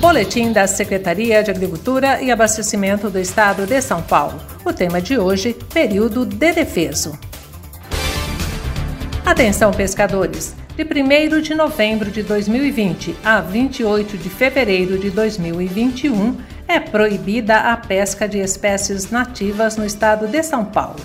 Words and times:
Boletim 0.00 0.52
da 0.52 0.64
Secretaria 0.68 1.42
de 1.42 1.50
Agricultura 1.50 2.22
e 2.22 2.30
Abastecimento 2.30 3.10
do 3.10 3.18
Estado 3.18 3.66
de 3.66 3.80
São 3.82 4.00
Paulo. 4.00 4.40
O 4.64 4.72
tema 4.72 5.02
de 5.02 5.18
hoje: 5.18 5.56
período 5.74 6.24
de 6.24 6.52
defeso. 6.52 7.18
Atenção, 9.26 9.72
pescadores! 9.72 10.54
De 10.76 10.84
1 10.84 11.40
de 11.42 11.52
novembro 11.52 12.12
de 12.12 12.22
2020 12.22 13.16
a 13.24 13.40
28 13.40 14.16
de 14.16 14.30
fevereiro 14.30 14.96
de 14.96 15.10
2021, 15.10 16.36
é 16.68 16.78
proibida 16.78 17.56
a 17.56 17.76
pesca 17.76 18.28
de 18.28 18.38
espécies 18.38 19.10
nativas 19.10 19.76
no 19.76 19.84
estado 19.84 20.28
de 20.28 20.44
São 20.44 20.64
Paulo. 20.64 21.00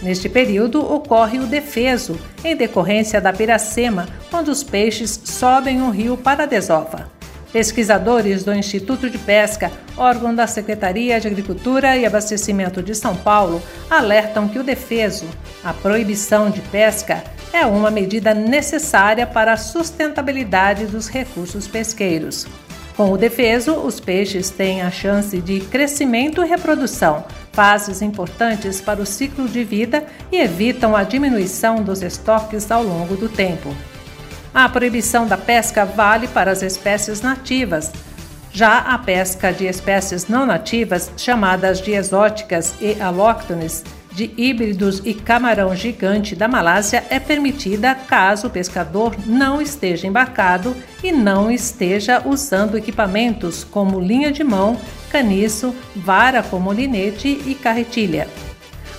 Neste 0.00 0.26
período, 0.26 0.80
ocorre 0.80 1.38
o 1.38 1.46
defeso, 1.46 2.18
em 2.42 2.56
decorrência 2.56 3.20
da 3.20 3.30
piracema, 3.30 4.08
quando 4.30 4.48
os 4.48 4.62
peixes 4.62 5.20
sobem 5.22 5.82
o 5.82 5.90
rio 5.90 6.16
para 6.16 6.44
a 6.44 6.46
desova. 6.46 7.17
Pesquisadores 7.58 8.44
do 8.44 8.54
Instituto 8.54 9.10
de 9.10 9.18
Pesca, 9.18 9.72
órgão 9.96 10.32
da 10.32 10.46
Secretaria 10.46 11.18
de 11.18 11.26
Agricultura 11.26 11.96
e 11.96 12.06
Abastecimento 12.06 12.80
de 12.80 12.94
São 12.94 13.16
Paulo, 13.16 13.60
alertam 13.90 14.46
que 14.46 14.60
o 14.60 14.62
defeso, 14.62 15.26
a 15.64 15.72
proibição 15.72 16.50
de 16.50 16.60
pesca, 16.60 17.20
é 17.52 17.66
uma 17.66 17.90
medida 17.90 18.32
necessária 18.32 19.26
para 19.26 19.54
a 19.54 19.56
sustentabilidade 19.56 20.86
dos 20.86 21.08
recursos 21.08 21.66
pesqueiros. 21.66 22.46
Com 22.96 23.10
o 23.10 23.18
defeso, 23.18 23.74
os 23.74 23.98
peixes 23.98 24.50
têm 24.50 24.82
a 24.82 24.90
chance 24.92 25.40
de 25.40 25.58
crescimento 25.58 26.44
e 26.44 26.48
reprodução, 26.48 27.24
fases 27.52 28.00
importantes 28.02 28.80
para 28.80 29.02
o 29.02 29.06
ciclo 29.06 29.48
de 29.48 29.64
vida 29.64 30.06
e 30.30 30.36
evitam 30.36 30.94
a 30.94 31.02
diminuição 31.02 31.82
dos 31.82 32.02
estoques 32.02 32.70
ao 32.70 32.84
longo 32.84 33.16
do 33.16 33.28
tempo. 33.28 33.74
A 34.58 34.68
proibição 34.68 35.24
da 35.24 35.36
pesca 35.36 35.84
vale 35.84 36.26
para 36.26 36.50
as 36.50 36.62
espécies 36.62 37.20
nativas. 37.20 37.92
Já 38.50 38.78
a 38.78 38.98
pesca 38.98 39.52
de 39.52 39.66
espécies 39.66 40.26
não 40.26 40.44
nativas, 40.44 41.12
chamadas 41.16 41.80
de 41.80 41.92
exóticas 41.92 42.74
e 42.80 43.00
alóctones, 43.00 43.84
de 44.10 44.34
híbridos 44.36 45.00
e 45.04 45.14
camarão 45.14 45.76
gigante 45.76 46.34
da 46.34 46.48
Malásia 46.48 47.04
é 47.08 47.20
permitida 47.20 47.94
caso 47.94 48.48
o 48.48 48.50
pescador 48.50 49.14
não 49.24 49.62
esteja 49.62 50.08
embarcado 50.08 50.74
e 51.04 51.12
não 51.12 51.48
esteja 51.48 52.20
usando 52.26 52.76
equipamentos 52.76 53.62
como 53.62 54.00
linha 54.00 54.32
de 54.32 54.42
mão, 54.42 54.76
caniço, 55.08 55.72
vara 55.94 56.42
como 56.42 56.72
linete 56.72 57.28
e 57.46 57.54
carretilha. 57.54 58.26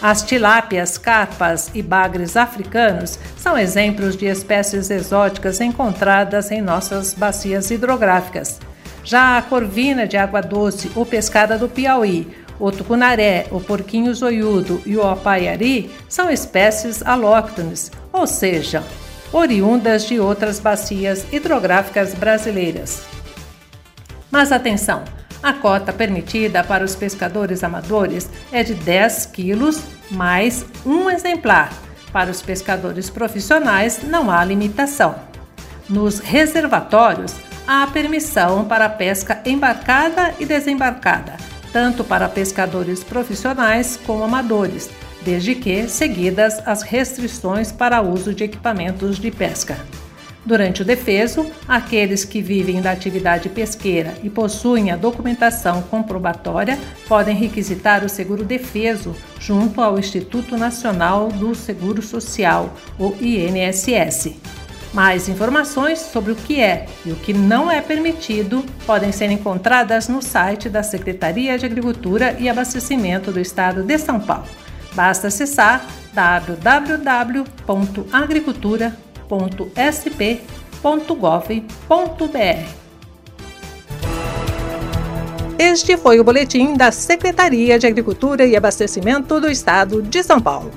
As 0.02 0.22
tilápias, 0.23 0.97
carpas 0.97 1.69
e 1.73 1.81
bagres 1.81 2.38
africanos 2.38 3.19
são 3.36 3.58
exemplos 3.58 4.16
de 4.16 4.28
espécies 4.28 4.89
exóticas 4.89 5.59
encontradas 5.59 6.52
em 6.52 6.61
nossas 6.61 7.14
bacias 7.14 7.69
hidrográficas. 7.69 8.59
Já 9.03 9.38
a 9.38 9.41
corvina 9.41 10.08
de 10.08 10.16
água 10.16 10.41
doce 10.41 10.89
ou 10.95 11.06
pescada 11.06 11.58
do 11.58 11.67
Piauí, 11.67 12.33
o 12.58 12.72
tucunaré, 12.72 13.47
o 13.52 13.59
porquinho 13.59 14.14
zoiudo 14.14 14.81
e 14.86 14.95
o 14.95 15.06
apaiari 15.06 15.91
são 16.08 16.30
espécies 16.30 17.02
alóctones, 17.06 17.91
ou 18.11 18.25
seja, 18.25 18.84
oriundas 19.34 20.06
de 20.06 20.19
outras 20.19 20.59
bacias 20.59 21.25
hidrográficas 21.31 22.13
brasileiras. 22.13 23.03
Mas 24.31 24.52
atenção! 24.52 25.19
A 25.42 25.54
cota 25.54 25.94
permitida 25.94 26.64
para 26.64 26.84
os 26.84 26.95
pescadores 26.95 27.64
amadores 27.64 28.30
é 28.52 28.62
de 28.62 28.73
10 28.73 29.28
quilos 29.28 29.81
mais 30.12 30.66
um 30.86 31.09
exemplar. 31.09 31.72
Para 32.12 32.30
os 32.30 32.42
pescadores 32.42 33.09
profissionais, 33.09 34.02
não 34.04 34.30
há 34.30 34.44
limitação. 34.44 35.16
Nos 35.88 36.20
reservatórios, 36.20 37.34
há 37.66 37.88
permissão 37.88 38.66
para 38.66 38.90
pesca 38.90 39.42
embarcada 39.46 40.34
e 40.40 40.46
desembarcada, 40.46 41.38
tanto 41.72 42.03
para 42.03 42.28
pescadores 42.28 43.02
profissionais 43.02 43.98
como 44.06 44.24
amadores, 44.24 44.90
desde 45.22 45.56
que 45.56 45.88
seguidas 45.88 46.62
as 46.68 46.81
restrições 46.81 47.72
para 47.72 48.02
uso 48.02 48.34
de 48.34 48.44
equipamentos 48.44 49.18
de 49.18 49.31
pesca. 49.31 49.78
Durante 50.45 50.81
o 50.81 50.85
defeso, 50.85 51.45
aqueles 51.67 52.23
que 52.23 52.41
vivem 52.41 52.81
da 52.81 52.91
atividade 52.91 53.50
pesqueira 53.50 54.16
e 54.23 54.29
possuem 54.29 54.89
a 54.89 54.95
documentação 54.95 55.81
comprobatória 55.83 56.79
podem 57.07 57.35
requisitar 57.35 58.05
o 58.05 58.09
seguro 58.09 58.45
defeso 58.45 59.13
junto 59.39 59.81
ao 59.81 60.00
Instituto 60.00 60.57
Nacional 60.57 61.27
do 61.27 61.53
Seguro 61.53 62.01
Social, 62.01 62.73
o 62.97 63.13
INSS. 63.22 64.33
Mais 64.94 65.27
informações 65.29 66.00
sobre 66.00 66.31
o 66.31 66.35
que 66.35 66.59
é 66.59 66.88
e 67.06 67.11
o 67.11 67.16
que 67.16 67.33
não 67.33 67.69
é 67.69 67.79
permitido 67.79 68.66
podem 68.88 69.11
ser 69.11 69.29
encontradas 69.29 70.07
no 70.07 70.19
site 70.21 70.67
da 70.67 70.81
Secretaria 70.81 71.59
de 71.59 71.66
Agricultura 71.66 72.35
e 72.39 72.50
Abastecimento 72.50 73.31
do 73.31 73.39
Estado 73.39 73.83
de 73.83 74.00
São 74.00 74.19
Paulo. 74.19 74.47
Basta 74.95 75.27
acessar 75.27 75.85
www.agricultura.com 76.13 79.09
www.sp.gov.br. 79.29 80.40
Este 85.59 85.97
foi 85.97 86.19
o 86.19 86.23
boletim 86.23 86.75
da 86.75 86.91
Secretaria 86.91 87.78
de 87.78 87.85
Agricultura 87.85 88.45
e 88.45 88.56
Abastecimento 88.56 89.39
do 89.39 89.50
Estado 89.50 90.01
de 90.01 90.23
São 90.23 90.41
Paulo. 90.41 90.72